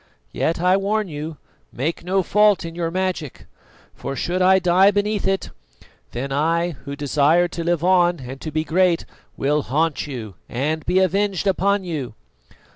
Yet, 0.31 0.59
I 0.59 0.77
warn 0.77 1.09
you, 1.09 1.37
make 1.71 2.03
no 2.03 2.23
fault 2.23 2.65
in 2.65 2.73
your 2.73 2.89
magic; 2.89 3.45
for 3.93 4.15
should 4.15 4.41
I 4.41 4.57
die 4.57 4.89
beneath 4.89 5.27
it, 5.27 5.51
then 6.11 6.31
I, 6.31 6.71
who 6.71 6.95
desire 6.95 7.47
to 7.49 7.63
live 7.63 7.83
on 7.83 8.21
and 8.21 8.41
to 8.41 8.49
be 8.49 8.63
great, 8.63 9.05
will 9.37 9.61
haunt 9.61 10.07
you 10.07 10.33
and 10.49 10.83
be 10.87 10.97
avenged 10.97 11.45
upon 11.45 11.83
you!" 11.83 12.15